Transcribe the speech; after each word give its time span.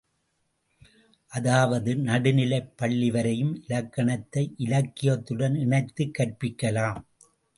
அதாவது, 1.31 1.95
நடு 1.95 2.33
நிலைப் 2.33 2.71
பள்ளிவரையும் 2.77 3.53
இலக்கணத்தை 3.67 4.53
இலக்கியத்துடன் 4.57 5.55
இணைத்துக் 5.55 6.15
கற்பிக்கலாம். 6.17 6.99